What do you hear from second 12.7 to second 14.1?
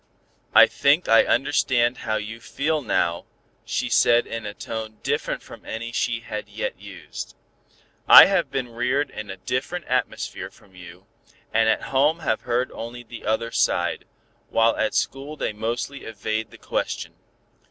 only the other side,